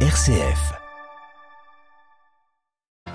RCF. 0.00 0.85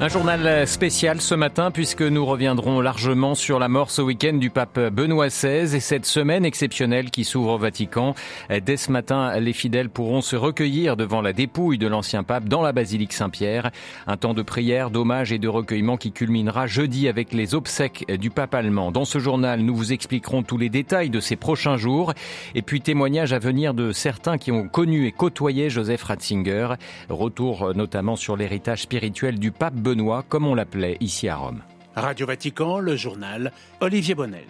Un 0.03 0.07
journal 0.07 0.67
spécial 0.67 1.21
ce 1.21 1.35
matin 1.35 1.69
puisque 1.69 2.01
nous 2.01 2.25
reviendrons 2.25 2.81
largement 2.81 3.35
sur 3.35 3.59
la 3.59 3.67
mort 3.67 3.91
ce 3.91 4.01
week-end 4.01 4.33
du 4.33 4.49
pape 4.49 4.79
Benoît 4.79 5.27
XVI 5.27 5.75
et 5.75 5.79
cette 5.79 6.07
semaine 6.07 6.43
exceptionnelle 6.43 7.11
qui 7.11 7.23
s'ouvre 7.23 7.51
au 7.51 7.57
Vatican. 7.59 8.15
Dès 8.49 8.77
ce 8.77 8.91
matin, 8.91 9.39
les 9.39 9.53
fidèles 9.53 9.89
pourront 9.89 10.21
se 10.21 10.35
recueillir 10.35 10.97
devant 10.97 11.21
la 11.21 11.33
dépouille 11.33 11.77
de 11.77 11.85
l'ancien 11.85 12.23
pape 12.23 12.45
dans 12.45 12.63
la 12.63 12.71
basilique 12.71 13.13
Saint-Pierre. 13.13 13.69
Un 14.07 14.17
temps 14.17 14.33
de 14.33 14.41
prière, 14.41 14.89
d'hommage 14.89 15.31
et 15.33 15.37
de 15.37 15.47
recueillement 15.47 15.97
qui 15.97 16.11
culminera 16.11 16.65
jeudi 16.65 17.07
avec 17.07 17.31
les 17.31 17.53
obsèques 17.53 18.11
du 18.11 18.31
pape 18.31 18.55
allemand. 18.55 18.91
Dans 18.91 19.05
ce 19.05 19.19
journal, 19.19 19.59
nous 19.59 19.75
vous 19.75 19.93
expliquerons 19.93 20.41
tous 20.41 20.57
les 20.57 20.69
détails 20.69 21.11
de 21.11 21.19
ces 21.19 21.35
prochains 21.35 21.77
jours 21.77 22.15
et 22.55 22.63
puis 22.63 22.81
témoignages 22.81 23.33
à 23.33 23.39
venir 23.39 23.75
de 23.75 23.91
certains 23.91 24.39
qui 24.39 24.51
ont 24.51 24.67
connu 24.67 25.05
et 25.05 25.11
côtoyé 25.11 25.69
Joseph 25.69 26.01
Ratzinger. 26.01 26.69
Retour 27.07 27.75
notamment 27.75 28.15
sur 28.15 28.35
l'héritage 28.35 28.81
spirituel 28.81 29.37
du 29.37 29.51
pape 29.51 29.75
Benoît 29.75 29.90
Comme 30.29 30.47
on 30.47 30.55
l'appelait 30.55 30.97
ici 30.99 31.27
à 31.27 31.35
Rome. 31.35 31.61
Radio 31.95 32.25
Vatican, 32.25 32.79
le 32.79 32.95
journal, 32.95 33.51
Olivier 33.81 34.15
Bonnel. 34.15 34.45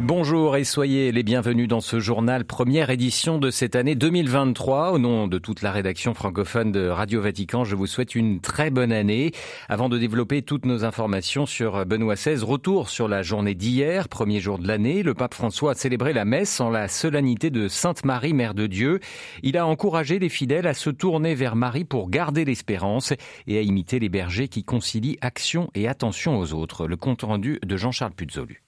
Bonjour 0.00 0.56
et 0.56 0.64
soyez 0.64 1.12
les 1.12 1.22
bienvenus 1.22 1.68
dans 1.68 1.82
ce 1.82 2.00
journal, 2.00 2.46
première 2.46 2.88
édition 2.88 3.36
de 3.36 3.50
cette 3.50 3.76
année 3.76 3.94
2023. 3.94 4.92
Au 4.92 4.98
nom 4.98 5.26
de 5.26 5.36
toute 5.36 5.60
la 5.60 5.70
rédaction 5.70 6.14
francophone 6.14 6.72
de 6.72 6.88
Radio 6.88 7.20
Vatican, 7.20 7.64
je 7.64 7.76
vous 7.76 7.86
souhaite 7.86 8.14
une 8.14 8.40
très 8.40 8.70
bonne 8.70 8.90
année. 8.90 9.32
Avant 9.68 9.90
de 9.90 9.98
développer 9.98 10.40
toutes 10.40 10.64
nos 10.64 10.86
informations 10.86 11.44
sur 11.44 11.84
Benoît 11.84 12.14
XVI, 12.14 12.42
retour 12.42 12.88
sur 12.88 13.06
la 13.06 13.20
journée 13.20 13.54
d'hier, 13.54 14.08
premier 14.08 14.40
jour 14.40 14.58
de 14.58 14.66
l'année. 14.66 15.02
Le 15.02 15.12
pape 15.12 15.34
François 15.34 15.72
a 15.72 15.74
célébré 15.74 16.14
la 16.14 16.24
messe 16.24 16.58
en 16.62 16.70
la 16.70 16.88
solennité 16.88 17.50
de 17.50 17.68
Sainte 17.68 18.06
Marie, 18.06 18.32
Mère 18.32 18.54
de 18.54 18.66
Dieu. 18.66 18.98
Il 19.42 19.58
a 19.58 19.66
encouragé 19.66 20.18
les 20.18 20.30
fidèles 20.30 20.66
à 20.66 20.74
se 20.74 20.88
tourner 20.88 21.34
vers 21.34 21.54
Marie 21.54 21.84
pour 21.84 22.08
garder 22.08 22.46
l'espérance 22.46 23.12
et 23.46 23.58
à 23.58 23.60
imiter 23.60 23.98
les 23.98 24.08
bergers 24.08 24.48
qui 24.48 24.64
concilient 24.64 25.18
action 25.20 25.68
et 25.74 25.86
attention 25.86 26.38
aux 26.38 26.54
autres. 26.54 26.86
Le 26.86 26.96
compte 26.96 27.22
rendu 27.22 27.58
de 27.62 27.76
Jean-Charles 27.76 28.14
Puzolu. 28.14 28.62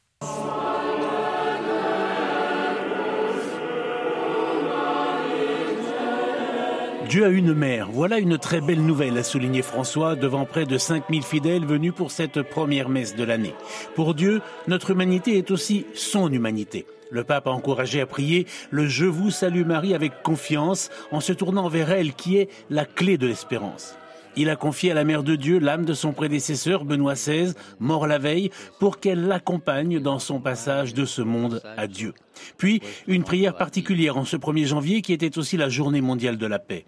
Dieu 7.08 7.27
a 7.27 7.28
une 7.28 7.52
mère. 7.52 7.88
Voilà 7.91 8.19
une 8.19 8.38
très 8.38 8.60
belle 8.60 8.80
nouvelle, 8.80 9.19
a 9.19 9.22
souligné 9.22 9.62
François 9.62 10.16
devant 10.16 10.47
près 10.47 10.64
de 10.64 10.78
5000 10.78 11.22
fidèles 11.22 11.66
venus 11.66 11.92
pour 11.94 12.10
cette 12.10 12.42
première 12.42 12.88
messe 12.88 13.14
de 13.14 13.24
l'année. 13.24 13.55
Pour 13.94 14.14
Dieu, 14.14 14.41
notre 14.69 14.91
humanité 14.91 15.36
est 15.36 15.50
aussi 15.50 15.84
son 15.94 16.32
humanité. 16.32 16.86
Le 17.10 17.22
pape 17.22 17.47
a 17.47 17.50
encouragé 17.50 18.00
à 18.00 18.06
prier 18.06 18.47
le 18.70 18.86
Je 18.86 19.05
vous 19.05 19.30
salue 19.30 19.64
Marie 19.66 19.94
avec 19.94 20.22
confiance 20.22 20.91
en 21.12 21.20
se 21.20 21.32
tournant 21.32 21.69
vers 21.69 21.91
elle 21.91 22.14
qui 22.14 22.38
est 22.38 22.48
la 22.70 22.86
clé 22.86 23.19
de 23.19 23.27
l'espérance. 23.27 23.97
Il 24.36 24.50
a 24.50 24.56
confié 24.56 24.91
à 24.91 24.94
la 24.94 25.05
Mère 25.05 25.22
de 25.22 25.36
Dieu 25.36 25.58
l'âme 25.60 25.84
de 25.84 25.94
son 25.94 26.12
prédécesseur 26.12 26.84
Benoît 26.84 27.14
XVI, 27.14 27.52
mort 27.78 28.06
la 28.06 28.19
veille, 28.19 28.50
pour 28.80 28.98
qu'elle 28.98 29.27
l'accompagne 29.27 30.00
dans 30.00 30.19
son 30.19 30.41
passage 30.41 30.92
de 30.92 31.05
ce 31.05 31.22
monde 31.22 31.62
à 31.77 31.86
Dieu. 31.86 32.14
Puis, 32.56 32.80
une 33.06 33.22
prière 33.22 33.55
particulière 33.55 34.16
en 34.16 34.25
ce 34.25 34.36
1er 34.36 34.66
janvier 34.66 35.02
qui 35.02 35.12
était 35.12 35.38
aussi 35.38 35.56
la 35.56 35.69
journée 35.69 36.00
mondiale 36.00 36.36
de 36.36 36.47
la 36.47 36.58
paix. 36.58 36.84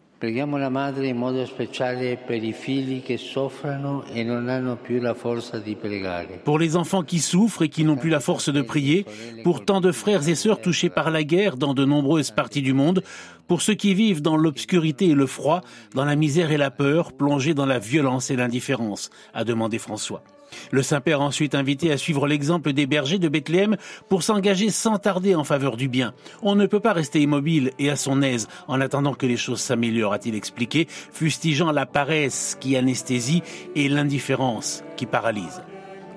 Pour 6.45 6.59
les 6.59 6.77
enfants 6.77 7.03
qui 7.03 7.19
souffrent 7.19 7.63
et 7.63 7.69
qui 7.69 7.85
n'ont 7.85 7.97
plus 7.97 8.09
la 8.09 8.21
force 8.21 8.49
de 8.49 8.63
prier, 8.63 9.05
pour 9.45 9.65
tant 9.65 9.83
de 9.83 9.93
frères 9.93 10.27
et 10.27 10.35
sœurs 10.35 10.63
touchés 10.63 10.89
par 10.89 11.11
la 11.11 11.23
guerre 11.23 11.59
dans 11.59 11.75
de 11.75 11.85
nombreuses 11.85 12.31
parties 12.31 12.63
du 12.63 12.73
monde, 12.73 13.03
pour 13.47 13.61
ceux 13.61 13.75
qui 13.75 13.93
vivent 13.93 14.23
dans 14.23 14.39
l'obscurité 14.39 15.09
et 15.09 15.15
le 15.15 15.27
froid, 15.27 15.61
dans 15.95 16.07
la 16.07 16.17
misère 16.17 16.51
et 16.51 16.57
la 16.57 16.71
peur, 16.71 17.13
plongés 17.13 17.53
dans 17.53 17.67
la 17.67 17.79
violence 17.79 18.31
et 18.31 18.37
l'indifférence, 18.37 19.11
a 19.35 19.45
demandé 19.45 19.79
François. 19.79 20.23
Le 20.71 20.83
Saint-Père 20.83 21.21
ensuite 21.21 21.55
invité 21.55 21.93
à 21.93 21.99
suivre 21.99 22.27
l'exemple 22.27 22.73
des 22.73 22.87
bergers 22.87 23.19
de 23.19 23.29
Bethléem 23.29 23.77
pour 24.09 24.23
s'engager 24.23 24.71
sans 24.71 24.99
tarder 24.99 25.35
en 25.35 25.45
faveur 25.45 25.77
du 25.77 25.89
bien. 25.89 26.15
On 26.43 26.55
ne 26.55 26.67
peut 26.67 26.81
pas 26.81 26.93
rester 26.93 27.21
immobile 27.21 27.73
et 27.79 27.91
à 27.91 27.97
son 27.97 28.23
aise 28.23 28.49
en 28.69 28.81
attendant 28.81 29.15
que 29.15 29.27
les 29.27 29.37
choses 29.37 29.61
s'améliorent, 29.61 30.13
a-t-il 30.13 30.35
expliqué, 30.35 30.87
fustigeant 30.89 31.73
la 31.73 31.87
paresse 31.87 32.57
qui 32.61 32.77
anesthésie 32.77 33.43
et 33.75 33.89
l'indifférence 33.89 34.83
qui 34.97 35.07
paralyse. 35.07 35.63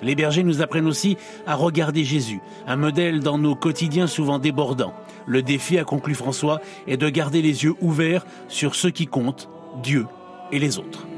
Les 0.01 0.15
bergers 0.15 0.43
nous 0.43 0.61
apprennent 0.61 0.87
aussi 0.87 1.17
à 1.45 1.55
regarder 1.55 2.03
Jésus, 2.03 2.39
un 2.67 2.77
modèle 2.77 3.19
dans 3.19 3.37
nos 3.37 3.55
quotidiens 3.55 4.07
souvent 4.07 4.39
débordants. 4.39 4.93
Le 5.27 5.41
défi, 5.41 5.77
a 5.77 5.83
conclu 5.83 6.15
François, 6.15 6.61
est 6.87 6.97
de 6.97 7.09
garder 7.09 7.41
les 7.41 7.63
yeux 7.63 7.75
ouverts 7.81 8.25
sur 8.47 8.75
ce 8.75 8.87
qui 8.87 9.07
compte, 9.07 9.49
Dieu 9.83 10.05
et 10.51 10.59
les 10.59 10.77
autres. 10.79 11.08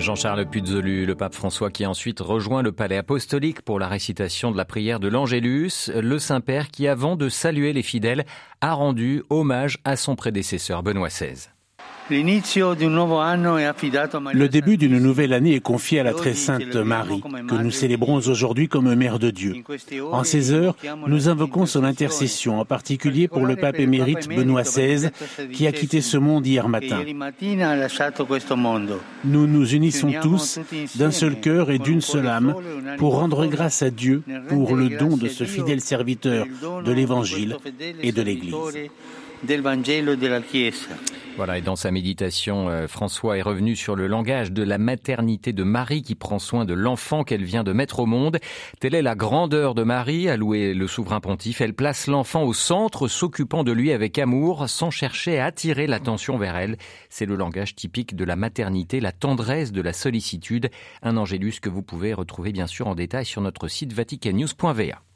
Jean-Charles 0.00 0.46
Puzolu, 0.46 1.04
le 1.04 1.14
pape 1.14 1.34
François 1.34 1.70
qui 1.70 1.84
ensuite 1.84 2.20
rejoint 2.20 2.62
le 2.62 2.72
palais 2.72 2.96
apostolique 2.96 3.60
pour 3.60 3.78
la 3.78 3.86
récitation 3.86 4.50
de 4.50 4.56
la 4.56 4.64
prière 4.64 4.98
de 4.98 5.08
l'Angélus, 5.08 5.90
le 5.94 6.18
Saint-Père 6.18 6.70
qui, 6.70 6.88
avant 6.88 7.16
de 7.16 7.28
saluer 7.28 7.74
les 7.74 7.82
fidèles, 7.82 8.24
a 8.62 8.72
rendu 8.72 9.22
hommage 9.28 9.78
à 9.84 9.96
son 9.96 10.16
prédécesseur 10.16 10.82
Benoît 10.82 11.08
XVI. 11.08 11.48
Le 12.10 12.18
début 14.48 14.76
d'une 14.76 14.98
nouvelle 14.98 15.32
année 15.32 15.54
est 15.54 15.60
confié 15.60 16.00
à 16.00 16.02
la 16.02 16.12
très 16.12 16.34
sainte 16.34 16.74
Marie, 16.74 17.22
que 17.48 17.54
nous 17.54 17.70
célébrons 17.70 18.16
aujourd'hui 18.16 18.68
comme 18.68 18.92
Mère 18.94 19.18
de 19.18 19.30
Dieu. 19.30 19.62
En 20.10 20.24
ces 20.24 20.52
heures, 20.52 20.76
nous 21.06 21.28
invoquons 21.28 21.66
son 21.66 21.84
intercession, 21.84 22.58
en 22.58 22.64
particulier 22.64 23.28
pour 23.28 23.46
le 23.46 23.56
pape 23.56 23.78
émérite 23.78 24.28
Benoît 24.28 24.62
XVI, 24.62 25.10
qui 25.52 25.66
a 25.66 25.72
quitté 25.72 26.00
ce 26.00 26.16
monde 26.16 26.46
hier 26.46 26.68
matin. 26.68 27.04
Nous 29.24 29.46
nous 29.46 29.74
unissons 29.74 30.12
tous 30.20 30.58
d'un 30.96 31.12
seul 31.12 31.40
cœur 31.40 31.70
et 31.70 31.78
d'une 31.78 32.00
seule 32.00 32.26
âme 32.26 32.54
pour 32.98 33.18
rendre 33.18 33.46
grâce 33.46 33.82
à 33.82 33.90
Dieu 33.90 34.22
pour 34.48 34.74
le 34.74 34.88
don 34.88 35.16
de 35.16 35.28
ce 35.28 35.44
fidèle 35.44 35.80
serviteur 35.80 36.46
de 36.84 36.92
l'Évangile 36.92 37.56
et 38.02 38.12
de 38.12 38.22
l'Église. 38.22 38.54
Voilà, 41.36 41.56
et 41.56 41.62
dans 41.62 41.76
sa 41.76 41.90
méditation, 41.90 42.68
euh, 42.68 42.86
François 42.86 43.38
est 43.38 43.42
revenu 43.42 43.74
sur 43.74 43.96
le 43.96 44.06
langage 44.06 44.52
de 44.52 44.62
la 44.62 44.76
maternité 44.76 45.54
de 45.54 45.62
Marie 45.62 46.02
qui 46.02 46.14
prend 46.14 46.38
soin 46.38 46.66
de 46.66 46.74
l'enfant 46.74 47.24
qu'elle 47.24 47.44
vient 47.44 47.64
de 47.64 47.72
mettre 47.72 48.00
au 48.00 48.06
monde. 48.06 48.38
Telle 48.80 48.94
est 48.94 49.00
la 49.00 49.14
grandeur 49.14 49.74
de 49.74 49.82
Marie, 49.82 50.28
a 50.28 50.36
loué 50.36 50.74
le 50.74 50.86
souverain 50.86 51.20
pontife. 51.20 51.62
Elle 51.62 51.72
place 51.72 52.08
l'enfant 52.08 52.42
au 52.42 52.52
centre, 52.52 53.08
s'occupant 53.08 53.64
de 53.64 53.72
lui 53.72 53.92
avec 53.92 54.18
amour, 54.18 54.68
sans 54.68 54.90
chercher 54.90 55.38
à 55.38 55.46
attirer 55.46 55.86
l'attention 55.86 56.36
vers 56.36 56.56
elle. 56.56 56.76
C'est 57.08 57.26
le 57.26 57.36
langage 57.36 57.74
typique 57.74 58.14
de 58.14 58.24
la 58.24 58.36
maternité, 58.36 59.00
la 59.00 59.12
tendresse 59.12 59.72
de 59.72 59.80
la 59.80 59.94
sollicitude. 59.94 60.68
Un 61.02 61.16
angélus 61.16 61.60
que 61.60 61.70
vous 61.70 61.82
pouvez 61.82 62.12
retrouver 62.12 62.52
bien 62.52 62.66
sûr 62.66 62.86
en 62.86 62.94
détail 62.94 63.24
sur 63.24 63.40
notre 63.40 63.68
site 63.68 63.94
vaticannews.va. 63.94 65.09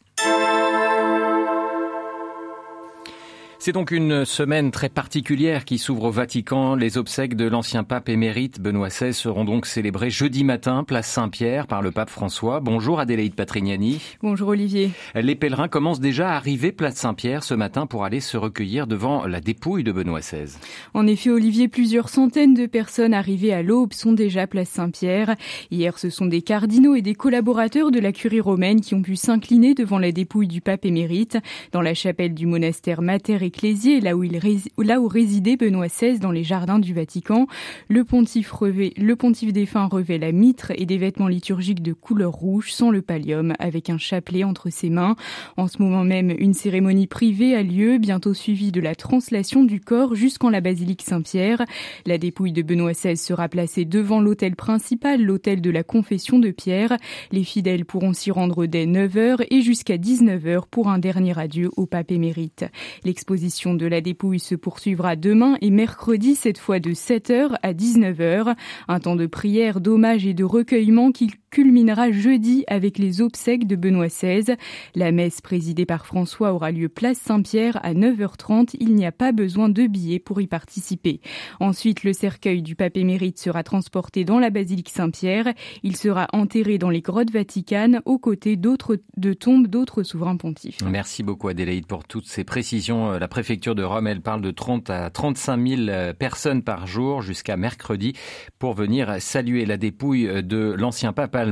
C'est 3.64 3.72
donc 3.72 3.92
une 3.92 4.26
semaine 4.26 4.70
très 4.70 4.90
particulière 4.90 5.64
qui 5.64 5.78
s'ouvre 5.78 6.04
au 6.04 6.10
Vatican. 6.10 6.74
Les 6.74 6.98
obsèques 6.98 7.34
de 7.34 7.46
l'ancien 7.46 7.82
pape 7.82 8.10
émérite 8.10 8.60
Benoît 8.60 8.88
XVI 8.88 9.14
seront 9.14 9.46
donc 9.46 9.64
célébrées 9.64 10.10
jeudi 10.10 10.44
matin, 10.44 10.84
place 10.84 11.08
Saint-Pierre, 11.08 11.66
par 11.66 11.80
le 11.80 11.90
pape 11.90 12.10
François. 12.10 12.60
Bonjour 12.60 13.00
Adélaïde 13.00 13.34
Patrignani. 13.34 14.02
Bonjour 14.20 14.48
Olivier. 14.48 14.90
Les 15.14 15.34
pèlerins 15.34 15.68
commencent 15.68 16.00
déjà 16.00 16.28
à 16.28 16.36
arriver 16.36 16.72
place 16.72 16.96
Saint-Pierre 16.96 17.42
ce 17.42 17.54
matin 17.54 17.86
pour 17.86 18.04
aller 18.04 18.20
se 18.20 18.36
recueillir 18.36 18.86
devant 18.86 19.26
la 19.26 19.40
dépouille 19.40 19.82
de 19.82 19.92
Benoît 19.92 20.20
XVI. 20.20 20.58
En 20.92 21.06
effet, 21.06 21.30
Olivier, 21.30 21.68
plusieurs 21.68 22.10
centaines 22.10 22.52
de 22.52 22.66
personnes 22.66 23.14
arrivées 23.14 23.54
à 23.54 23.62
l'aube 23.62 23.94
sont 23.94 24.12
déjà 24.12 24.46
place 24.46 24.68
Saint-Pierre. 24.68 25.36
Hier, 25.70 25.98
ce 25.98 26.10
sont 26.10 26.26
des 26.26 26.42
cardinaux 26.42 26.96
et 26.96 27.00
des 27.00 27.14
collaborateurs 27.14 27.90
de 27.90 27.98
la 27.98 28.12
curie 28.12 28.42
romaine 28.42 28.82
qui 28.82 28.94
ont 28.94 29.00
pu 29.00 29.16
s'incliner 29.16 29.72
devant 29.72 29.98
la 29.98 30.12
dépouille 30.12 30.48
du 30.48 30.60
pape 30.60 30.84
émérite 30.84 31.38
dans 31.72 31.80
la 31.80 31.94
chapelle 31.94 32.34
du 32.34 32.44
monastère 32.44 33.00
Mater 33.00 33.42
Ecclésié, 33.54 34.00
là 34.00 34.16
où, 34.16 34.24
il 34.24 34.36
résidait 34.36 35.56
Benoît 35.56 35.86
XVI 35.86 36.18
dans 36.18 36.32
les 36.32 36.42
jardins 36.42 36.80
du 36.80 36.92
Vatican. 36.92 37.46
Le 37.88 38.02
pontife, 38.02 38.50
revêt, 38.50 38.92
le 38.96 39.14
pontife 39.14 39.52
défunt 39.52 39.86
revêt 39.86 40.18
la 40.18 40.32
mitre 40.32 40.72
et 40.74 40.86
des 40.86 40.98
vêtements 40.98 41.28
liturgiques 41.28 41.80
de 41.80 41.92
couleur 41.92 42.32
rouge 42.32 42.72
sans 42.72 42.90
le 42.90 43.00
pallium, 43.00 43.54
avec 43.60 43.90
un 43.90 43.98
chapelet 43.98 44.42
entre 44.42 44.70
ses 44.70 44.90
mains. 44.90 45.14
En 45.56 45.68
ce 45.68 45.80
moment 45.80 46.02
même, 46.02 46.34
une 46.36 46.52
cérémonie 46.52 47.06
privée 47.06 47.54
a 47.54 47.62
lieu, 47.62 47.98
bientôt 47.98 48.34
suivie 48.34 48.72
de 48.72 48.80
la 48.80 48.96
translation 48.96 49.62
du 49.62 49.78
corps 49.78 50.16
jusqu'en 50.16 50.50
la 50.50 50.60
basilique 50.60 51.02
Saint-Pierre. 51.02 51.64
La 52.06 52.18
dépouille 52.18 52.52
de 52.52 52.62
Benoît 52.62 52.92
XVI 52.92 53.16
sera 53.16 53.48
placée 53.48 53.84
devant 53.84 54.20
l'autel 54.20 54.56
principal, 54.56 55.22
l'autel 55.22 55.60
de 55.60 55.70
la 55.70 55.84
confession 55.84 56.40
de 56.40 56.50
Pierre. 56.50 56.96
Les 57.30 57.44
fidèles 57.44 57.84
pourront 57.84 58.14
s'y 58.14 58.32
rendre 58.32 58.66
dès 58.66 58.86
9h 58.86 59.46
et 59.48 59.60
jusqu'à 59.60 59.96
19h 59.96 60.62
pour 60.68 60.88
un 60.88 60.98
dernier 60.98 61.38
adieu 61.38 61.70
au 61.76 61.86
pape 61.86 62.10
émérite. 62.10 62.64
L'exposition 63.04 63.43
de 63.44 63.86
la 63.86 64.00
dépouille 64.00 64.40
se 64.40 64.54
poursuivra 64.54 65.16
demain 65.16 65.58
et 65.60 65.68
mercredi, 65.68 66.34
cette 66.34 66.56
fois 66.56 66.80
de 66.80 66.92
7h 66.92 67.56
à 67.62 67.74
19h. 67.74 68.54
Un 68.88 69.00
temps 69.00 69.16
de 69.16 69.26
prière, 69.26 69.82
d'hommage 69.82 70.24
et 70.26 70.32
de 70.32 70.44
recueillement 70.44 71.12
qui 71.12 71.30
culminera 71.54 72.10
jeudi 72.10 72.64
avec 72.66 72.98
les 72.98 73.20
obsèques 73.20 73.68
de 73.68 73.76
Benoît 73.76 74.08
XVI. 74.08 74.56
La 74.96 75.12
messe 75.12 75.40
présidée 75.40 75.86
par 75.86 76.04
François 76.04 76.52
aura 76.52 76.72
lieu 76.72 76.88
place 76.88 77.18
Saint-Pierre 77.18 77.78
à 77.84 77.94
9h30. 77.94 78.74
Il 78.80 78.96
n'y 78.96 79.06
a 79.06 79.12
pas 79.12 79.30
besoin 79.30 79.68
de 79.68 79.86
billets 79.86 80.18
pour 80.18 80.40
y 80.40 80.48
participer. 80.48 81.20
Ensuite, 81.60 82.02
le 82.02 82.12
cercueil 82.12 82.60
du 82.60 82.74
pape 82.74 82.96
émérite 82.96 83.38
sera 83.38 83.62
transporté 83.62 84.24
dans 84.24 84.40
la 84.40 84.50
basilique 84.50 84.88
Saint-Pierre. 84.88 85.54
Il 85.84 85.96
sera 85.96 86.26
enterré 86.32 86.76
dans 86.76 86.90
les 86.90 87.02
grottes 87.02 87.30
vaticanes 87.30 88.02
aux 88.04 88.18
côtés 88.18 88.56
d'autres 88.56 88.98
de 89.16 89.32
tombes 89.32 89.68
d'autres 89.68 90.02
souverains 90.02 90.36
pontifs. 90.36 90.78
Merci 90.84 91.22
beaucoup 91.22 91.46
Adélaïde 91.46 91.86
pour 91.86 92.02
toutes 92.02 92.26
ces 92.26 92.42
précisions. 92.42 93.12
La 93.12 93.28
préfecture 93.28 93.76
de 93.76 93.84
Rome, 93.84 94.08
elle 94.08 94.22
parle 94.22 94.40
de 94.40 94.50
30 94.50 94.90
à 94.90 95.08
35 95.08 95.68
000 95.68 96.14
personnes 96.18 96.64
par 96.64 96.88
jour 96.88 97.22
jusqu'à 97.22 97.56
mercredi 97.56 98.12
pour 98.58 98.74
venir 98.74 99.22
saluer 99.22 99.66
la 99.66 99.76
dépouille 99.76 100.42
de 100.42 100.74
l'ancien 100.76 101.12
pape 101.12 101.43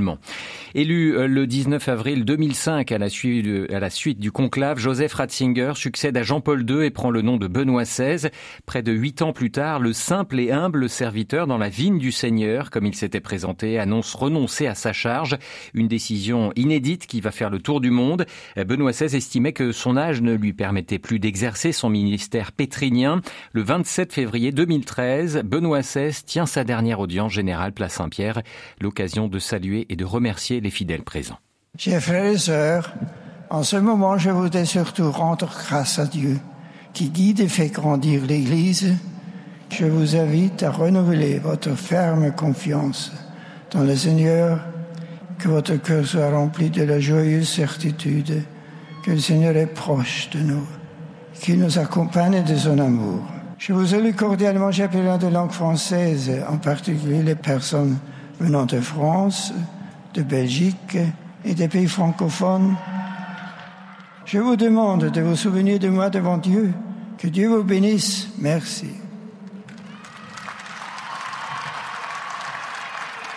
Élu 0.74 1.16
euh, 1.16 1.26
le 1.26 1.46
19 1.46 1.86
avril 1.88 2.24
2005 2.24 2.92
à 2.92 2.98
la, 2.98 3.10
suite, 3.10 4.18
du 4.18 4.32
conclave, 4.32 4.78
Joseph 4.78 5.12
Ratzinger 5.12 5.72
succède 5.74 6.16
à 6.16 6.22
Jean-Paul 6.22 6.68
II 6.68 6.84
et 6.84 6.90
prend 6.90 7.10
le 7.10 7.20
nom 7.20 7.36
de 7.36 7.46
Benoît 7.46 7.84
XVI. 7.84 8.28
Près 8.64 8.82
de 8.82 8.92
huit 8.92 9.22
ans 9.22 9.32
plus 9.32 9.50
tard, 9.50 9.80
le 9.80 9.92
simple 9.92 10.40
et 10.40 10.50
humble 10.50 10.88
serviteur 10.88 11.46
dans 11.46 11.58
la 11.58 11.68
vigne 11.68 11.98
du 11.98 12.10
Seigneur, 12.10 12.70
comme 12.70 12.86
il 12.86 12.94
s'était 12.94 13.20
présenté, 13.20 13.78
annonce 13.78 14.14
renoncer 14.14 14.66
à 14.66 14.74
sa 14.74 14.92
charge. 14.92 15.36
Une 15.74 15.88
décision 15.88 16.52
inédite 16.56 17.06
qui 17.06 17.20
va 17.20 17.30
faire 17.30 17.50
le 17.50 17.58
tour 17.58 17.80
du 17.80 17.90
monde. 17.90 18.24
Benoît 18.56 18.92
XVI 18.92 19.16
estimait 19.16 19.52
que 19.52 19.72
son 19.72 19.96
âge 19.96 20.22
ne 20.22 20.32
lui 20.32 20.52
permettait 20.52 20.98
plus 20.98 21.18
d'exercer 21.18 21.72
son 21.72 21.90
ministère 21.90 22.52
pétrinien. 22.52 23.20
Le 23.52 23.62
27 23.62 24.12
février 24.12 24.52
2013, 24.52 25.42
Benoît 25.44 25.80
XVI 25.80 26.12
tient 26.24 26.46
sa 26.46 26.64
dernière 26.64 27.00
audience 27.00 27.32
générale 27.32 27.72
place 27.72 27.92
Saint-Pierre, 27.92 28.42
l'occasion 28.80 29.28
de 29.28 29.38
saluer 29.38 29.81
et 29.88 29.96
de 29.96 30.04
remercier 30.04 30.60
les 30.60 30.70
fidèles 30.70 31.02
présents. 31.02 31.38
Chers 31.78 32.02
frères 32.02 32.24
et 32.24 32.38
sœurs, 32.38 32.94
en 33.50 33.62
ce 33.62 33.76
moment, 33.76 34.18
je 34.18 34.30
voudrais 34.30 34.64
surtout 34.64 35.10
rendre 35.10 35.46
grâce 35.46 35.98
à 35.98 36.06
Dieu 36.06 36.38
qui 36.92 37.08
guide 37.08 37.40
et 37.40 37.48
fait 37.48 37.68
grandir 37.68 38.24
l'Église. 38.26 38.94
Je 39.70 39.86
vous 39.86 40.16
invite 40.16 40.62
à 40.62 40.70
renouveler 40.70 41.38
votre 41.38 41.74
ferme 41.74 42.32
confiance 42.32 43.12
dans 43.70 43.82
le 43.82 43.96
Seigneur, 43.96 44.60
que 45.38 45.48
votre 45.48 45.76
cœur 45.76 46.06
soit 46.06 46.30
rempli 46.30 46.70
de 46.70 46.82
la 46.82 47.00
joyeuse 47.00 47.48
certitude 47.48 48.42
que 49.02 49.10
le 49.10 49.18
Seigneur 49.18 49.56
est 49.56 49.66
proche 49.66 50.30
de 50.30 50.38
nous, 50.40 50.66
qu'il 51.34 51.58
nous 51.58 51.78
accompagne 51.78 52.44
de 52.44 52.56
son 52.56 52.78
amour. 52.78 53.22
Je 53.58 53.72
vous 53.72 53.86
salue 53.86 54.14
cordialement, 54.14 54.70
chapelain 54.70 55.18
de 55.18 55.26
langue 55.26 55.50
française, 55.50 56.30
en 56.48 56.58
particulier 56.58 57.22
les 57.22 57.34
personnes 57.34 57.96
venant 58.42 58.66
de 58.66 58.80
France, 58.80 59.52
de 60.14 60.22
Belgique 60.22 60.98
et 61.44 61.54
des 61.54 61.68
pays 61.68 61.86
francophones. 61.86 62.74
Je 64.24 64.38
vous 64.38 64.56
demande 64.56 65.10
de 65.10 65.20
vous 65.20 65.36
souvenir 65.36 65.78
de 65.78 65.88
moi 65.88 66.10
devant 66.10 66.38
Dieu. 66.38 66.72
Que 67.18 67.28
Dieu 67.28 67.48
vous 67.48 67.62
bénisse. 67.62 68.28
Merci. 68.38 69.01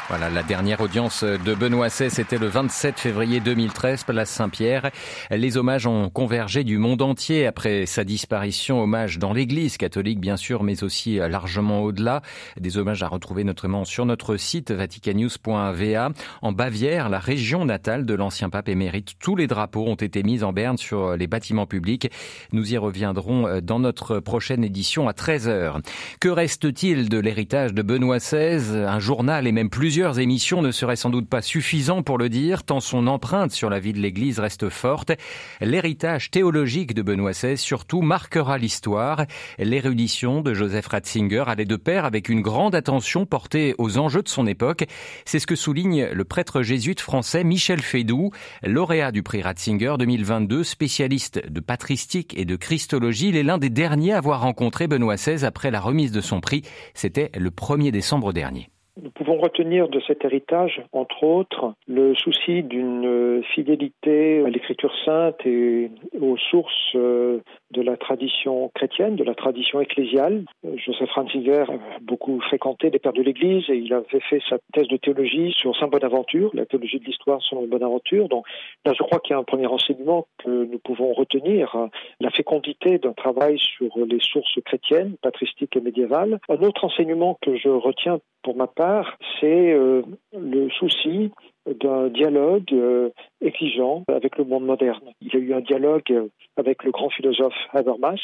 Voilà, 0.07 0.29
la 0.29 0.43
dernière 0.43 0.81
audience 0.81 1.23
de 1.23 1.55
Benoît 1.55 1.87
XVI, 1.87 2.11
c'était 2.11 2.37
le 2.37 2.45
27 2.45 2.99
février 2.99 3.39
2013, 3.39 4.03
place 4.03 4.29
Saint-Pierre. 4.29 4.91
Les 5.31 5.57
hommages 5.57 5.87
ont 5.87 6.11
convergé 6.11 6.63
du 6.63 6.77
monde 6.77 7.01
entier 7.01 7.47
après 7.47 7.87
sa 7.87 8.03
disparition. 8.03 8.83
Hommage 8.83 9.17
dans 9.17 9.33
l'église 9.33 9.77
catholique, 9.77 10.19
bien 10.19 10.37
sûr, 10.37 10.61
mais 10.61 10.83
aussi 10.83 11.15
largement 11.15 11.81
au-delà. 11.81 12.21
Des 12.59 12.77
hommages 12.77 13.01
à 13.01 13.07
retrouver 13.07 13.43
notamment 13.43 13.83
sur 13.83 14.05
notre 14.05 14.37
site 14.37 14.69
vaticannews.va. 14.69 16.09
En 16.43 16.51
Bavière, 16.51 17.09
la 17.09 17.19
région 17.19 17.65
natale 17.65 18.05
de 18.05 18.13
l'ancien 18.13 18.51
pape 18.51 18.69
émérite, 18.69 19.13
tous 19.19 19.35
les 19.35 19.47
drapeaux 19.47 19.87
ont 19.87 19.95
été 19.95 20.21
mis 20.21 20.43
en 20.43 20.53
berne 20.53 20.77
sur 20.77 21.17
les 21.17 21.25
bâtiments 21.25 21.65
publics. 21.65 22.11
Nous 22.51 22.73
y 22.73 22.77
reviendrons 22.77 23.59
dans 23.59 23.79
notre 23.79 24.19
prochaine 24.19 24.63
édition 24.63 25.07
à 25.07 25.13
13h. 25.13 25.81
Que 26.19 26.29
reste-t-il 26.29 27.09
de 27.09 27.17
l'héritage 27.17 27.73
de 27.73 27.81
Benoît 27.81 28.19
XVI? 28.19 28.85
Un 28.87 28.99
journal 28.99 29.47
et 29.47 29.51
même 29.51 29.71
Plusieurs 29.95 30.19
émissions 30.19 30.61
ne 30.61 30.71
seraient 30.71 30.97
sans 30.97 31.09
doute 31.09 31.29
pas 31.29 31.41
suffisants 31.41 32.03
pour 32.03 32.17
le 32.17 32.27
dire, 32.27 32.63
tant 32.63 32.81
son 32.81 33.07
empreinte 33.07 33.53
sur 33.53 33.69
la 33.69 33.79
vie 33.79 33.93
de 33.93 33.99
l'Église 33.99 34.39
reste 34.39 34.67
forte. 34.67 35.13
L'héritage 35.61 36.31
théologique 36.31 36.93
de 36.93 37.01
Benoît 37.01 37.31
XVI 37.31 37.57
surtout 37.57 38.01
marquera 38.01 38.57
l'histoire. 38.57 39.23
L'érudition 39.57 40.41
de 40.41 40.53
Joseph 40.53 40.87
Ratzinger 40.87 41.45
allait 41.47 41.63
de 41.63 41.77
pair 41.77 42.03
avec 42.03 42.27
une 42.27 42.41
grande 42.41 42.75
attention 42.75 43.25
portée 43.25 43.73
aux 43.77 43.97
enjeux 43.97 44.21
de 44.21 44.27
son 44.27 44.47
époque. 44.47 44.83
C'est 45.23 45.39
ce 45.39 45.47
que 45.47 45.55
souligne 45.55 46.07
le 46.11 46.25
prêtre 46.25 46.61
jésuite 46.61 46.99
français 46.99 47.45
Michel 47.45 47.79
Fédou, 47.79 48.31
lauréat 48.63 49.13
du 49.13 49.23
prix 49.23 49.43
Ratzinger 49.43 49.95
2022, 49.97 50.65
spécialiste 50.65 51.49
de 51.49 51.61
patristique 51.61 52.37
et 52.37 52.43
de 52.43 52.57
christologie. 52.57 53.29
Il 53.29 53.37
est 53.37 53.43
l'un 53.43 53.59
des 53.59 53.69
derniers 53.69 54.11
à 54.11 54.17
avoir 54.17 54.41
rencontré 54.41 54.89
Benoît 54.89 55.15
XVI 55.15 55.45
après 55.45 55.71
la 55.71 55.79
remise 55.79 56.11
de 56.11 56.19
son 56.19 56.41
prix. 56.41 56.63
C'était 56.95 57.31
le 57.37 57.49
1er 57.49 57.91
décembre 57.91 58.33
dernier. 58.33 58.69
Nous 59.01 59.11
pouvons 59.11 59.37
retenir 59.37 59.89
de 59.89 59.99
cet 60.07 60.23
héritage, 60.23 60.81
entre 60.93 61.23
autres, 61.23 61.73
le 61.87 62.15
souci 62.15 62.63
d'une 62.63 63.43
fidélité 63.53 64.43
à 64.45 64.49
l'écriture 64.49 64.93
sainte 65.03 65.45
et 65.45 65.91
aux 66.19 66.37
sources 66.37 66.95
euh, 66.95 67.41
de 67.71 67.81
la 67.81 67.97
tradition 67.97 68.71
chrétienne, 68.73 69.15
de 69.15 69.23
la 69.23 69.35
tradition 69.35 69.81
ecclésiale. 69.81 70.45
Joseph 70.75 71.11
Ratzinger 71.11 71.65
a 71.67 71.99
beaucoup 72.01 72.39
fréquenté 72.41 72.89
les 72.89 72.99
pères 72.99 73.13
de 73.13 73.21
l'Église 73.21 73.63
et 73.69 73.75
il 73.75 73.93
avait 73.93 74.19
fait 74.29 74.41
sa 74.49 74.57
thèse 74.73 74.87
de 74.87 74.97
théologie 74.97 75.53
sur 75.57 75.75
Saint 75.77 75.87
Bonaventure, 75.87 76.51
la 76.53 76.65
théologie 76.65 76.99
de 76.99 77.05
l'histoire 77.05 77.41
selon 77.41 77.65
Bonaventure. 77.67 78.29
Donc 78.29 78.45
là, 78.85 78.93
je 78.97 79.03
crois 79.03 79.19
qu'il 79.19 79.33
y 79.33 79.35
a 79.35 79.39
un 79.39 79.43
premier 79.43 79.67
enseignement 79.67 80.27
que 80.37 80.49
nous 80.49 80.79
pouvons 80.79 81.13
retenir, 81.13 81.75
la 82.19 82.29
fécondité 82.29 82.99
d'un 82.99 83.13
travail 83.13 83.57
sur 83.59 83.91
les 83.97 84.19
sources 84.19 84.59
chrétiennes, 84.65 85.15
patristiques 85.21 85.75
et 85.75 85.81
médiévales. 85.81 86.39
Un 86.49 86.61
autre 86.61 86.85
enseignement 86.85 87.37
que 87.41 87.57
je 87.57 87.69
retiens 87.69 88.19
pour 88.43 88.55
ma 88.55 88.67
part, 88.67 89.17
c'est 89.39 89.73
euh, 89.73 90.03
le 90.33 90.69
souci 90.69 91.31
d'un 91.65 92.09
dialogue 92.09 92.71
euh, 92.73 93.09
exigeant 93.41 94.03
avec 94.07 94.37
le 94.37 94.43
monde 94.43 94.65
moderne. 94.65 95.11
Il 95.21 95.33
y 95.33 95.37
a 95.37 95.39
eu 95.39 95.53
un 95.53 95.61
dialogue 95.61 96.29
avec 96.57 96.83
le 96.83 96.91
grand 96.91 97.09
philosophe 97.09 97.55
Habermas, 97.73 98.19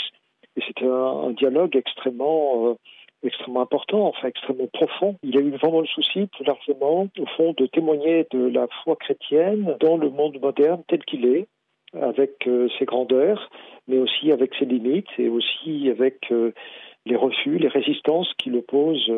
et 0.56 0.62
c'était 0.68 0.86
un, 0.86 1.32
dialogue 1.32 1.76
extrêmement 1.76 2.70
euh, 2.70 2.74
extrêmement 3.24 3.62
important, 3.62 4.08
enfin 4.08 4.28
extrêmement 4.28 4.68
profond. 4.68 5.16
Il 5.24 5.38
a 5.38 5.42
eu 5.42 5.52
vraiment 5.52 5.82
le 5.82 5.88
souci, 5.88 6.28
plus 6.28 6.44
largement, 6.44 7.08
au 7.20 7.26
fond, 7.38 7.54
de 7.56 7.68
témoigner 7.68 8.26
de 8.32 8.48
la 8.48 8.68
foi 8.84 8.96
chrétienne 8.96 9.76
dans 9.80 9.98
le 9.98 10.10
monde 10.10 10.40
moderne 10.42 10.82
tel 10.88 11.04
qu'il 11.06 11.26
est, 11.26 11.48
avec 11.94 12.50
ses 12.80 12.86
grandeurs, 12.86 13.52
mais 13.88 14.00
aussi 14.00 14.32
avec 14.32 14.56
ses 14.56 14.66
limites 14.66 15.10
et 15.20 15.30
aussi 15.30 15.88
avec 15.92 16.34
les 17.06 17.16
refus, 17.16 17.60
les 17.60 17.68
résistances 17.68 18.34
qu'il 18.40 18.56
oppose 18.56 19.12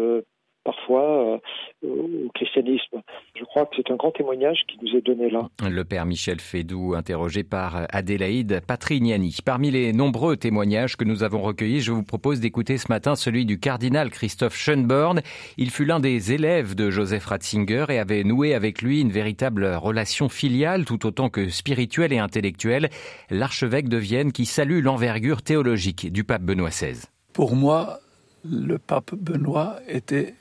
parfois 0.63 1.39
euh, 1.83 1.87
au 1.87 2.29
christianisme. 2.33 3.01
Je 3.35 3.43
crois 3.43 3.65
que 3.65 3.75
c'est 3.77 3.91
un 3.91 3.95
grand 3.95 4.11
témoignage 4.11 4.61
qui 4.67 4.77
nous 4.81 4.97
est 4.97 5.01
donné 5.01 5.29
là. 5.29 5.49
Le 5.69 5.83
père 5.83 6.05
Michel 6.05 6.39
Fédou, 6.39 6.93
interrogé 6.95 7.43
par 7.43 7.85
Adélaïde 7.89 8.61
Patrignani. 8.65 9.37
Parmi 9.43 9.71
les 9.71 9.93
nombreux 9.93 10.37
témoignages 10.37 10.95
que 10.95 11.03
nous 11.03 11.23
avons 11.23 11.41
recueillis, 11.41 11.81
je 11.81 11.91
vous 11.91 12.03
propose 12.03 12.39
d'écouter 12.39 12.77
ce 12.77 12.87
matin 12.89 13.15
celui 13.15 13.45
du 13.45 13.59
cardinal 13.59 14.09
Christophe 14.09 14.55
Schönborn. 14.55 15.21
Il 15.57 15.69
fut 15.69 15.85
l'un 15.85 15.99
des 15.99 16.33
élèves 16.33 16.75
de 16.75 16.89
Joseph 16.89 17.25
Ratzinger 17.25 17.85
et 17.89 17.99
avait 17.99 18.23
noué 18.23 18.53
avec 18.53 18.81
lui 18.81 19.01
une 19.01 19.11
véritable 19.11 19.65
relation 19.65 20.29
filiale 20.29 20.85
tout 20.85 21.05
autant 21.05 21.29
que 21.29 21.49
spirituelle 21.49 22.13
et 22.13 22.19
intellectuelle. 22.19 22.89
L'archevêque 23.29 23.89
de 23.89 23.97
Vienne 23.97 24.31
qui 24.31 24.45
salue 24.45 24.81
l'envergure 24.81 25.41
théologique 25.41 26.11
du 26.11 26.23
pape 26.23 26.43
Benoît 26.43 26.69
XVI. 26.69 27.07
Pour 27.33 27.55
moi, 27.55 27.99
le 28.45 28.77
pape 28.77 29.15
Benoît 29.15 29.77
était 29.87 30.35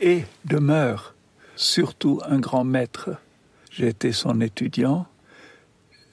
et 0.00 0.24
demeure 0.44 1.14
surtout 1.56 2.20
un 2.26 2.38
grand 2.38 2.64
maître. 2.64 3.10
J'ai 3.70 3.88
été 3.88 4.12
son 4.12 4.40
étudiant, 4.40 5.06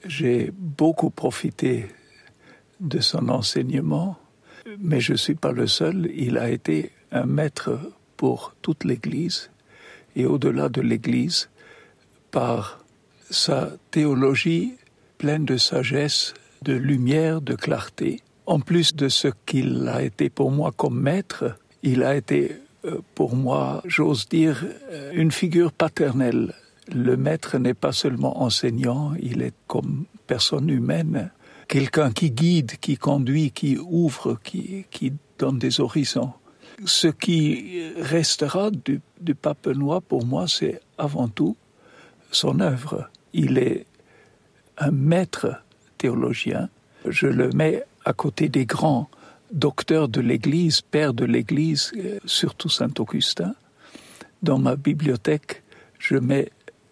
j'ai 0.04 0.52
beaucoup 0.56 1.10
profité 1.10 1.86
de 2.80 3.00
son 3.00 3.28
enseignement, 3.28 4.18
mais 4.78 5.00
je 5.00 5.12
ne 5.12 5.16
suis 5.16 5.34
pas 5.34 5.52
le 5.52 5.66
seul, 5.66 6.10
il 6.14 6.38
a 6.38 6.50
été 6.50 6.92
un 7.12 7.26
maître 7.26 7.78
pour 8.16 8.54
toute 8.62 8.84
l'Église 8.84 9.50
et 10.16 10.26
au-delà 10.26 10.68
de 10.68 10.80
l'Église 10.80 11.48
par 12.30 12.84
sa 13.30 13.70
théologie 13.90 14.74
pleine 15.18 15.44
de 15.44 15.56
sagesse, 15.56 16.34
de 16.62 16.72
lumière, 16.72 17.40
de 17.40 17.54
clarté. 17.54 18.20
En 18.46 18.60
plus 18.60 18.94
de 18.94 19.08
ce 19.08 19.28
qu'il 19.46 19.88
a 19.88 20.02
été 20.02 20.30
pour 20.30 20.50
moi 20.50 20.72
comme 20.76 21.00
maître, 21.00 21.56
il 21.82 22.02
a 22.02 22.16
été 22.16 22.56
pour 23.14 23.36
moi, 23.36 23.82
j'ose 23.84 24.28
dire, 24.28 24.64
euh, 24.90 25.12
une 25.14 25.30
figure 25.30 25.72
paternelle. 25.72 26.54
Le 26.92 27.16
maître 27.16 27.58
n'est 27.58 27.74
pas 27.74 27.92
seulement 27.92 28.42
enseignant, 28.42 29.14
il 29.20 29.42
est 29.42 29.54
comme 29.68 30.04
personne 30.26 30.68
humaine, 30.68 31.30
quelqu'un 31.68 32.10
qui 32.10 32.30
guide, 32.30 32.72
qui 32.80 32.96
conduit, 32.96 33.52
qui 33.52 33.78
ouvre, 33.78 34.38
qui, 34.42 34.84
qui 34.90 35.12
donne 35.38 35.58
des 35.58 35.80
horizons. 35.80 36.32
Ce 36.84 37.06
qui 37.06 37.82
restera 37.96 38.70
du, 38.70 39.00
du 39.20 39.34
pape 39.34 39.68
Benoît 39.68 40.00
pour 40.00 40.26
moi, 40.26 40.48
c'est 40.48 40.80
avant 40.98 41.28
tout 41.28 41.56
son 42.32 42.58
œuvre. 42.60 43.08
Il 43.32 43.58
est 43.58 43.86
un 44.78 44.90
maître 44.90 45.62
théologien. 45.98 46.68
Je 47.06 47.28
le 47.28 47.50
mets 47.50 47.84
à 48.04 48.12
côté 48.12 48.48
des 48.48 48.66
grands 48.66 49.08
docteurs 49.52 50.08
de 50.08 50.20
l'Église, 50.20 50.80
pères 50.80 51.14
de 51.14 51.24
l'Église, 51.24 51.92
euh, 51.96 52.18
surtout 52.24 52.68
Saint 52.68 52.92
Augustin. 52.98 53.54
Dans 54.42 54.58
ma 54.58 54.76
bibliothèque, 54.76 55.62
je 55.98 56.16
mets 56.16 56.50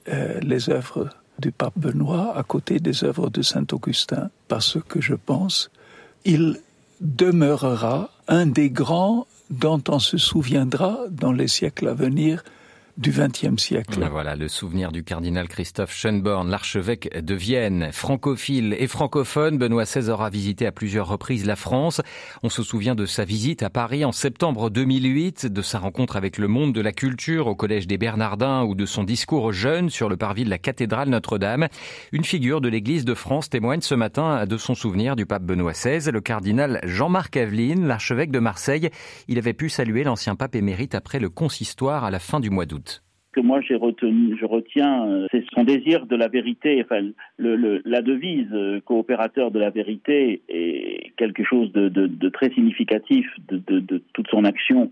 euh, 0.09 0.39
les 0.41 0.71
œuvres 0.71 1.09
du 1.39 1.53
pape 1.53 1.77
Benoît 1.77 2.37
à 2.37 2.43
côté 2.43 2.79
des 2.79 3.03
œuvres 3.03 3.31
de 3.31 3.43
Saint 3.43 3.67
Augustin, 3.73 4.31
parce 4.49 4.79
que 4.89 5.01
je 5.01 5.15
pense 5.15 5.71
il 6.25 6.61
demeurera 7.01 8.11
un 8.29 8.47
des 8.47 8.71
grands 8.71 9.27
dont 9.49 9.83
on 9.89 9.99
se 9.99 10.19
souviendra 10.19 10.99
dans 11.11 11.33
les 11.33 11.49
siècles 11.49 11.89
à 11.89 11.95
venir 11.95 12.45
du 12.97 13.13
siècle. 13.57 14.09
Voilà 14.11 14.37
le 14.37 14.49
souvenir 14.49 14.93
du 14.93 15.05
cardinal 15.05 15.49
Christophe 15.49 15.95
Schönborn, 15.95 16.51
l'archevêque 16.51 17.17
de 17.17 17.35
Vienne. 17.35 17.91
Francophile 17.93 18.77
et 18.79 18.87
francophone, 18.87 19.59
Benoît 19.59 19.85
XVI 19.85 20.11
aura 20.11 20.31
visité 20.31 20.67
à 20.67 20.73
plusieurs 20.73 21.09
reprises 21.09 21.47
la 21.47 21.57
France. 21.57 22.01
On 22.43 22.49
se 22.49 22.63
souvient 22.63 22.95
de 22.95 23.07
sa 23.07 23.25
visite 23.25 23.63
à 23.63 23.71
Paris 23.71 24.05
en 24.05 24.13
septembre 24.13 24.71
2008, 24.71 25.47
de 25.47 25.63
sa 25.63 25.79
rencontre 25.79 26.17
avec 26.17 26.39
le 26.39 26.49
monde 26.49 26.75
de 26.75 26.81
la 26.81 26.93
culture 26.93 27.47
au 27.47 27.55
Collège 27.55 27.87
des 27.87 27.99
Bernardins 27.99 28.65
ou 28.65 28.75
de 28.75 28.87
son 28.87 29.05
discours 29.05 29.45
aux 29.45 29.53
jeunes 29.53 29.91
sur 29.91 30.09
le 30.09 30.17
parvis 30.17 30.45
de 30.45 30.51
la 30.51 30.59
cathédrale 30.59 31.09
Notre-Dame. 31.09 31.69
Une 32.13 32.25
figure 32.25 32.61
de 32.61 32.69
l'Église 32.69 33.05
de 33.05 33.15
France 33.15 33.49
témoigne 33.49 33.81
ce 33.81 33.95
matin 33.95 34.47
de 34.47 34.57
son 34.57 34.75
souvenir 34.75 35.17
du 35.17 35.27
pape 35.27 35.45
Benoît 35.45 35.73
XVI, 35.73 36.11
le 36.11 36.21
cardinal 36.21 36.81
Jean-Marc 36.85 37.37
Aveline, 37.37 37.87
l'archevêque 37.87 38.31
de 38.31 38.41
Marseille. 38.41 38.91
Il 39.29 39.39
avait 39.39 39.55
pu 39.55 39.69
saluer 39.69 40.05
l'ancien 40.05 40.35
pape 40.35 40.55
émérite 40.55 40.95
après 40.95 41.21
le 41.21 41.31
consistoire 41.31 42.05
à 42.05 42.11
la 42.11 42.19
fin 42.19 42.41
du 42.41 42.51
mois 42.51 42.67
d'août 42.67 42.90
que 43.33 43.41
moi 43.41 43.61
j'ai 43.61 43.77
retenu, 43.77 44.37
je 44.39 44.45
retiens, 44.45 45.07
euh, 45.07 45.27
c'est 45.31 45.45
son 45.55 45.65
désir 45.65 46.07
de 46.07 46.17
la 46.17 46.29
vérité. 46.29 46.83
Enfin, 46.85 47.09
la 47.39 48.03
devise 48.03 48.49
euh, 48.53 48.81
coopérateur 48.81 49.51
de 49.51 49.59
la 49.59 49.71
vérité 49.71 50.43
est 50.49 51.13
quelque 51.17 51.45
chose 51.45 51.73
de, 51.73 52.29
très 52.31 52.51
significatif 52.51 53.27
de, 53.49 54.03
toute 54.13 54.29
son 54.29 54.45
action. 54.45 54.91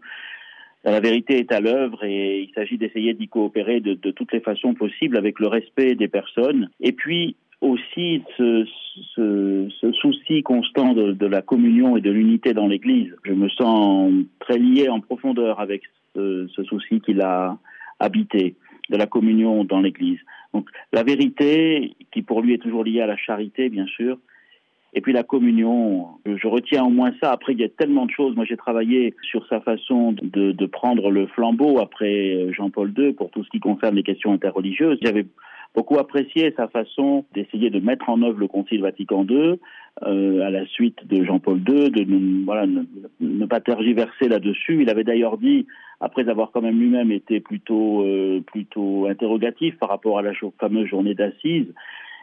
La 0.85 1.01
vérité 1.01 1.39
est 1.39 1.53
à 1.53 1.61
l'œuvre 1.61 2.05
et 2.05 2.41
il 2.43 2.53
s'agit 2.55 2.79
d'essayer 2.79 3.13
d'y 3.15 3.29
coopérer 3.29 3.81
de, 3.81 4.11
toutes 4.11 4.33
les 4.33 4.41
façons 4.41 4.75
possibles 4.75 5.17
avec 5.17 5.41
le 5.41 5.49
respect 5.49 5.95
des 5.95 6.09
personnes. 6.09 6.71
Et 6.81 6.93
puis 6.93 7.37
aussi 7.61 8.23
ce, 8.37 8.65
souci 10.01 10.45
constant 10.45 10.95
de, 10.95 11.27
la 11.27 11.43
communion 11.43 11.97
et 11.97 12.01
de 12.01 12.11
l'unité 12.11 12.55
dans 12.55 12.69
l'Église. 12.69 13.13
Je 13.25 13.33
me 13.33 13.49
sens 13.49 14.13
très 14.39 14.59
lié 14.59 14.89
en 14.89 15.01
profondeur 15.01 15.59
avec 15.59 15.83
ce 16.15 16.63
souci 16.65 17.01
qu'il 17.01 17.21
a 17.21 17.59
habité, 18.01 18.57
de 18.91 18.97
la 18.97 19.07
communion 19.07 19.65
dans 19.65 19.81
l'Église. 19.81 20.21
Donc 20.55 20.69
la 20.93 21.03
vérité, 21.03 21.95
qui 22.13 22.23
pour 22.23 22.43
lui 22.43 22.55
est 22.55 22.59
toujours 22.59 22.85
liée 22.85 23.01
à 23.01 23.07
la 23.07 23.17
charité, 23.17 23.69
bien 23.69 23.87
sûr, 23.87 24.19
et 24.95 25.01
puis 25.01 25.13
la 25.13 25.23
communion, 25.23 26.09
je 26.25 26.47
retiens 26.47 26.85
au 26.85 26.89
moins 26.89 27.13
ça. 27.21 27.31
Après, 27.31 27.53
il 27.53 27.61
y 27.61 27.65
a 27.65 27.69
tellement 27.69 28.07
de 28.07 28.11
choses. 28.11 28.35
Moi, 28.35 28.47
j'ai 28.47 28.57
travaillé 28.57 29.15
sur 29.23 29.47
sa 29.47 29.61
façon 29.61 30.13
de, 30.13 30.53
de 30.53 30.67
prendre 30.67 31.11
le 31.11 31.27
flambeau 31.27 31.79
après 31.79 32.51
Jean-Paul 32.55 32.95
II 32.97 33.13
pour 33.13 33.31
tout 33.31 33.45
ce 33.45 33.51
qui 33.51 33.61
concerne 33.61 33.97
les 33.97 34.03
questions 34.03 34.33
interreligieuses. 34.33 34.99
J'avais 35.03 35.27
beaucoup 35.75 35.99
apprécié 35.99 36.53
sa 36.57 36.69
façon 36.69 37.25
d'essayer 37.35 37.71
de 37.71 37.81
mettre 37.81 38.09
en 38.09 38.23
œuvre 38.23 38.39
le 38.39 38.49
Concile 38.49 38.83
Vatican 38.83 39.25
II 39.29 39.59
euh, 40.03 40.47
à 40.47 40.51
la 40.51 40.67
suite 40.67 41.07
de 41.07 41.25
Jean-Paul 41.25 41.59
II, 41.59 41.91
de 41.91 42.05
ne, 43.21 43.47
pas 43.47 43.61
tergiverser 43.61 44.29
là-dessus. 44.29 44.83
Il 44.83 44.91
avait 44.91 45.05
d'ailleurs 45.05 45.39
dit, 45.39 45.67
après 46.01 46.29
avoir 46.29 46.51
quand 46.51 46.63
même 46.63 46.79
lui-même 46.79 47.13
été 47.13 47.41
plutôt, 47.41 48.03
euh, 48.03 48.41
plutôt 48.41 49.07
interrogatif 49.07 49.77
par 49.79 49.89
rapport 49.89 50.19
à 50.19 50.23
la 50.23 50.33
fameuse 50.59 50.87
journée 50.87 51.15
d'assises, 51.15 51.73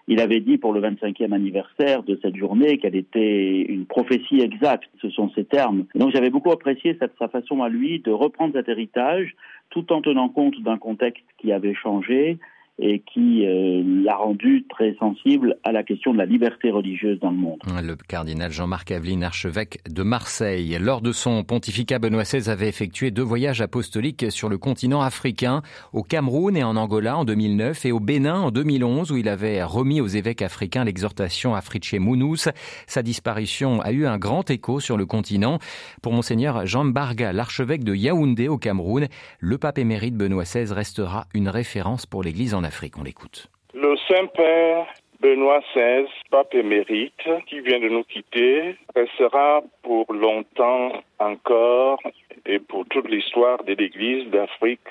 il 0.07 0.19
avait 0.19 0.39
dit 0.39 0.57
pour 0.57 0.71
le 0.71 0.81
25e 0.81 1.33
anniversaire 1.33 2.03
de 2.03 2.19
cette 2.21 2.35
journée 2.35 2.77
qu'elle 2.77 2.95
était 2.95 3.61
une 3.61 3.85
prophétie 3.85 4.39
exacte, 4.39 4.89
ce 5.01 5.09
sont 5.09 5.29
ses 5.31 5.45
termes. 5.45 5.85
donc 5.95 6.11
j'avais 6.13 6.29
beaucoup 6.29 6.51
apprécié 6.51 6.95
cette, 6.99 7.13
sa 7.17 7.27
façon 7.27 7.63
à 7.63 7.69
lui 7.69 7.99
de 7.99 8.11
reprendre 8.11 8.53
cet 8.53 8.69
héritage 8.69 9.35
tout 9.71 9.91
en 9.91 10.01
tenant 10.01 10.29
compte 10.29 10.61
d'un 10.61 10.77
contexte 10.77 11.25
qui 11.39 11.51
avait 11.51 11.73
changé 11.73 12.37
et 12.77 13.01
qui 13.13 13.45
euh, 13.45 13.83
l'a 14.03 14.17
rendu 14.17 14.65
très 14.69 14.95
sensible 14.99 15.57
à 15.63 15.71
la 15.71 15.83
question 15.83 16.11
de 16.11 16.17
la 16.17 16.25
liberté 16.25 16.71
religieuse 16.71 17.19
dans 17.21 17.31
le 17.31 17.37
monde. 17.37 17.59
Le 17.81 17.95
cardinal 17.95 18.51
Jean-Marc 18.51 18.91
Aveline, 18.91 19.23
archevêque 19.23 19.79
de 19.89 20.03
Marseille. 20.03 20.77
Lors 20.81 21.01
de 21.01 21.13
son 21.13 21.43
pontificat, 21.43 21.99
Benoît 21.99 22.23
XVI 22.23 22.49
avait 22.49 22.67
effectué 22.67 23.11
deux 23.11 23.21
voyages 23.21 23.61
apostoliques 23.61 24.25
sur 24.29 24.49
le 24.49 24.57
continent 24.57 25.01
africain, 25.01 25.61
au 25.93 26.03
Cameroun 26.03 26.57
et 26.57 26.63
en 26.63 26.75
Angola 26.75 27.17
en 27.17 27.23
2009 27.23 27.85
et 27.85 27.91
au 27.93 28.01
Bénin 28.01 28.41
en 28.41 28.51
2011 28.51 29.11
où 29.11 29.17
il 29.17 29.29
avait 29.29 29.63
remis 29.63 30.01
aux 30.01 30.07
évêques 30.07 30.41
africains 30.41 30.83
l'exhortation 30.83 31.55
Afriche 31.55 31.93
Mounous. 31.93 32.49
Sa 32.87 33.03
disparition 33.03 33.79
a 33.81 33.93
eu 33.93 34.05
un 34.05 34.17
grand 34.17 34.49
écho 34.49 34.81
sur 34.81 34.97
le 34.97 35.05
continent. 35.05 35.59
Pour 36.01 36.11
monseigneur 36.11 36.65
Jean 36.65 36.83
Barga, 36.83 37.31
l'archevêque 37.31 37.85
de 37.85 37.95
Yaoundé 37.95 38.49
au 38.49 38.57
Cameroun, 38.57 39.07
le 39.39 39.57
pape 39.57 39.77
émérite 39.77 40.15
Benoît 40.15 40.43
XVI 40.43 40.73
restera 40.73 41.27
une 41.33 41.47
référence 41.47 42.05
pour 42.05 42.21
l'église 42.21 42.53
en 42.53 42.64
Afrique. 42.65 42.97
On 42.97 43.03
l'écoute. 43.03 43.47
Le 43.73 43.95
Saint-Père 44.07 44.87
Benoît 45.21 45.61
XVI, 45.73 46.07
pape 46.29 46.53
émérite, 46.53 47.23
qui 47.47 47.61
vient 47.61 47.79
de 47.79 47.87
nous 47.87 48.03
quitter, 48.03 48.75
restera 48.95 49.61
pour 49.81 50.11
longtemps 50.13 50.91
encore 51.19 51.99
et 52.45 52.59
pour 52.59 52.85
toute 52.89 53.09
l'histoire 53.09 53.63
de 53.63 53.73
l'Église 53.73 54.29
d'Afrique 54.29 54.87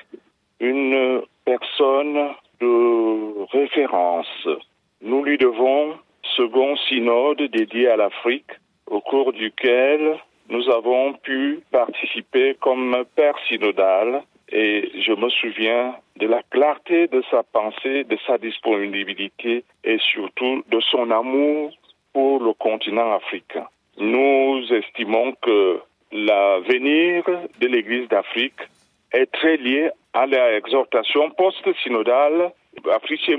une 0.61 1.23
personne 1.45 2.31
de 2.61 3.47
référence. 3.53 4.49
Nous 5.03 5.23
lui 5.25 5.37
devons 5.37 5.95
second 6.37 6.77
synode 6.89 7.43
dédié 7.43 7.89
à 7.89 7.97
l'Afrique, 7.97 8.51
au 8.87 9.01
cours 9.01 9.33
duquel 9.33 10.19
nous 10.49 10.69
avons 10.71 11.15
pu 11.15 11.61
participer 11.71 12.57
comme 12.61 13.05
père 13.15 13.37
synodal 13.49 14.23
et 14.51 14.91
je 15.01 15.13
me 15.13 15.29
souviens 15.31 15.97
de 16.17 16.27
la 16.27 16.43
clarté 16.51 17.09
de 17.09 17.23
sa 17.31 17.43
pensée, 17.43 18.05
de 18.05 18.17
sa 18.27 18.39
disponibilité 18.39 19.65
et 19.83 19.99
surtout 19.99 20.63
de 20.69 20.81
son 20.81 21.11
amour 21.11 21.73
pour 22.13 22.43
le 22.43 22.53
continent 22.53 23.13
africain. 23.13 23.67
Nous 23.99 24.65
estimons 24.73 25.33
que 25.43 25.81
l'avenir 26.13 27.25
de 27.61 27.67
l'Église 27.67 28.09
d'Afrique 28.09 28.61
est 29.13 29.31
très 29.33 29.57
lié 29.57 29.91
à 30.13 30.27
l'exhortation 30.27 31.31
post-synodale 31.31 32.53
Afrique 32.93 33.31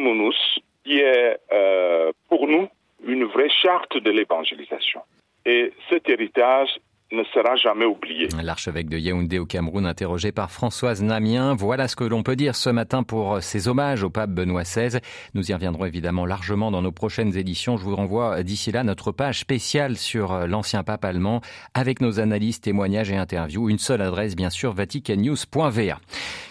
qui 0.83 0.99
est 0.99 1.37
euh, 1.51 2.11
pour 2.29 2.47
nous 2.47 2.67
une 3.05 3.25
vraie 3.25 3.49
charte 3.49 3.97
de 3.97 4.11
l'évangélisation. 4.11 5.01
Et 5.45 5.71
cet 5.89 6.09
héritage 6.09 6.69
ne 7.11 7.23
sera 7.33 7.55
jamais 7.55 7.85
oublié. 7.85 8.27
L'archevêque 8.41 8.89
de 8.89 8.97
Yaoundé 8.97 9.37
au 9.37 9.45
Cameroun, 9.45 9.85
interrogé 9.85 10.31
par 10.31 10.49
Françoise 10.49 11.03
Namien. 11.03 11.53
Voilà 11.53 11.87
ce 11.87 11.95
que 11.95 12.03
l'on 12.03 12.23
peut 12.23 12.35
dire 12.35 12.55
ce 12.55 12.71
matin 12.71 13.03
pour 13.03 13.43
ces 13.43 13.67
hommages 13.67 14.03
au 14.03 14.09
pape 14.09 14.31
Benoît 14.31 14.63
XVI. 14.63 14.99
Nous 15.35 15.51
y 15.51 15.53
reviendrons 15.53 15.85
évidemment 15.85 16.25
largement 16.25 16.71
dans 16.71 16.81
nos 16.81 16.91
prochaines 16.91 17.37
éditions. 17.37 17.77
Je 17.77 17.83
vous 17.83 17.95
renvoie 17.95 18.41
d'ici 18.41 18.71
là 18.71 18.83
notre 18.83 19.11
page 19.11 19.39
spéciale 19.39 19.97
sur 19.97 20.47
l'ancien 20.47 20.83
pape 20.83 21.05
allemand 21.05 21.41
avec 21.75 22.01
nos 22.01 22.19
analyses, 22.19 22.59
témoignages 22.59 23.11
et 23.11 23.17
interviews. 23.17 23.69
Une 23.69 23.77
seule 23.77 24.01
adresse, 24.01 24.35
bien 24.35 24.49
sûr, 24.49 24.73
vaticannews.va. 24.73 25.99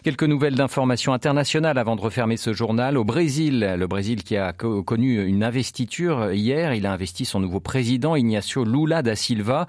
Quelques 0.05 0.23
nouvelles 0.23 0.55
d'informations 0.55 1.13
internationales 1.13 1.79
avant 1.79 1.97
de 1.97 2.01
refermer 2.01 2.37
ce 2.37 2.53
journal. 2.53 2.97
Au 2.97 3.05
Brésil, 3.05 3.75
le 3.77 3.87
Brésil 3.89 4.23
qui 4.23 4.37
a 4.37 4.53
connu 4.53 5.25
une 5.25 5.43
investiture 5.43 6.33
hier, 6.33 6.75
il 6.75 6.87
a 6.87 6.93
investi 6.93 7.25
son 7.25 7.41
nouveau 7.41 7.61
président 7.61 8.15
Ignacio 8.15 8.65
Lula 8.65 9.03
da 9.03 9.17
Silva, 9.17 9.67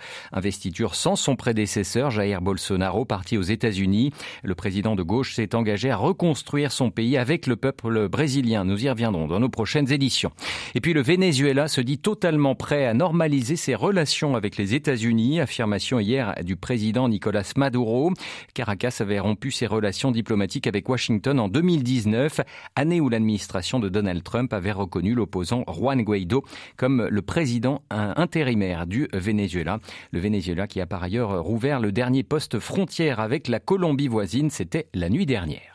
sans 0.94 1.16
son 1.16 1.36
prédécesseur 1.36 2.12
Jair 2.12 2.42
Bolsonaro, 2.42 3.06
parti 3.06 3.38
aux 3.38 3.42
États-Unis. 3.42 4.12
Le 4.44 4.56
président 4.56 4.96
de 4.96 5.04
gauche 5.04 5.36
s'est 5.36 5.56
engagé 5.56 5.90
à 5.90 5.96
reconstruire 5.96 6.72
son 6.72 6.92
pays 6.92 7.18
avec 7.18 7.48
le 7.48 7.56
peuple 7.56 8.10
brésilien. 8.10 8.66
Nous 8.66 8.84
y 8.84 8.90
reviendrons 8.90 9.28
dans 9.28 9.40
nos 9.40 9.50
prochaines 9.50 9.92
éditions. 9.92 10.32
Et 10.76 10.82
puis 10.82 10.94
le 10.94 11.02
Venezuela 11.02 11.68
se 11.68 11.80
dit 11.80 11.98
totalement 11.98 12.56
prêt 12.56 12.86
à 12.86 12.94
normaliser 12.94 13.56
ses 13.56 13.74
relations 13.74 14.36
avec 14.36 14.58
les 14.58 14.74
États-Unis. 14.74 15.40
Affirmation 15.40 16.00
hier 16.00 16.36
du 16.44 16.58
président 16.58 17.08
Nicolas 17.08 17.50
Maduro. 17.56 18.12
Caracas 18.54 18.98
avait 19.00 19.20
rompu 19.20 19.52
ses 19.52 19.68
relations 19.68 20.12
diplomatiques 20.12 20.68
avec 20.68 20.90
Washington 20.90 21.40
en 21.40 21.48
2019, 21.48 22.42
année 22.76 23.00
où 23.00 23.08
l'administration 23.08 23.80
de 23.80 23.88
Donald 23.88 24.24
Trump 24.24 24.52
avait 24.52 24.74
reconnu 24.74 25.16
l'opposant 25.16 25.64
Juan 25.68 26.02
Guaido 26.04 26.44
comme 26.76 27.08
le 27.10 27.22
président 27.22 27.82
intérimaire 27.90 28.88
du 28.88 29.08
Venezuela. 29.14 29.80
Le 30.12 30.20
Venezuela 30.20 30.65
qui 30.68 30.82
a 30.82 30.86
par 30.86 31.04
ailleurs 31.04 31.44
rouvert 31.44 31.80
le 31.80 31.92
dernier 31.92 32.24
poste 32.24 32.60
frontière 32.60 33.20
avec 33.20 33.48
la 33.48 33.60
Colombie 33.60 34.08
voisine, 34.08 34.50
c'était 34.50 34.88
la 34.94 35.10
nuit 35.10 35.26
dernière. 35.26 35.75